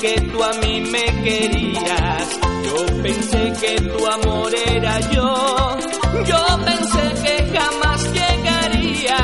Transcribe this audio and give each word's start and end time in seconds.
Que 0.00 0.20
tú 0.30 0.42
a 0.44 0.52
mí 0.60 0.80
me 0.82 1.04
querías. 1.24 2.38
Yo 2.64 3.02
pensé 3.02 3.52
que 3.60 3.80
tu 3.80 4.06
amor 4.06 4.52
era 4.54 5.00
yo. 5.10 5.76
Yo 6.26 6.64
pensé 6.64 7.04
que 7.22 7.58
jamás 7.58 8.12
llegaría 8.12 9.16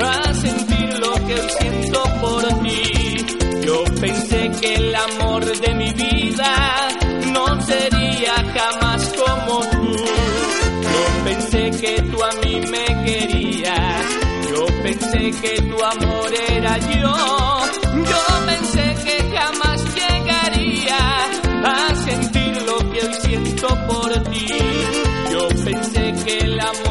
a 0.00 0.34
sentir 0.34 0.98
lo 0.98 1.14
que 1.26 1.34
hoy 1.34 1.48
siento 1.58 2.02
por 2.20 2.42
ti. 2.62 3.26
Yo 3.64 3.84
pensé 4.00 4.50
que 4.60 4.74
el 4.74 4.94
amor 4.94 5.44
de 5.44 5.74
mi 5.74 5.92
vida 5.92 6.88
no 7.32 7.60
sería 7.62 8.34
jamás 8.54 9.12
como 9.14 9.60
tú. 9.70 9.96
Yo 10.92 11.24
pensé 11.24 11.70
que 11.80 12.02
tú 12.02 12.22
a 12.22 12.32
mí 12.44 12.60
me 12.70 12.86
querías. 13.04 14.04
Yo 14.50 14.66
pensé 14.82 15.30
que 15.40 15.62
tu 15.62 15.82
amor 15.82 16.30
era. 16.50 16.78
Yo 16.78 17.43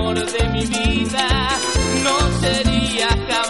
amor 0.04 0.26
de 0.32 0.50
mi 0.50 0.66
vida 0.66 1.28
no 2.04 2.42
sería 2.42 3.08
jamás 3.08 3.43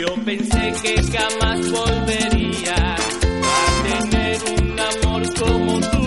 Yo 0.00 0.14
pensé 0.24 0.72
que 0.82 0.94
jamás 1.12 1.70
volvería 1.70 2.74
a 2.74 4.08
tener 4.08 4.38
un 4.58 4.80
amor 4.80 5.22
como 5.38 5.78
tú. 5.92 6.06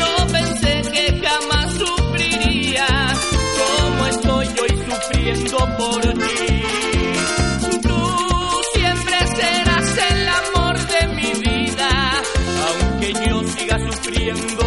Yo 0.00 0.26
pensé 0.32 0.82
que 0.90 1.22
jamás 1.24 1.72
sufriría 1.74 2.88
como 3.60 4.06
estoy 4.06 4.46
hoy 4.62 4.74
sufriendo 4.88 5.58
por 5.78 6.00
ti. 6.00 7.78
Tú 7.80 8.00
siempre 8.74 9.18
serás 9.36 9.98
el 10.10 10.28
amor 10.42 10.76
de 10.92 11.06
mi 11.14 11.32
vida, 11.48 11.90
aunque 12.66 13.12
yo 13.24 13.42
siga 13.56 13.78
sufriendo. 13.88 14.59